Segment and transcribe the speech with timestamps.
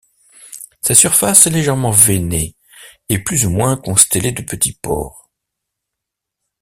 [0.81, 2.55] Sa surface est légèrement veinée
[3.09, 5.29] et plus ou moins constellée de petits pores.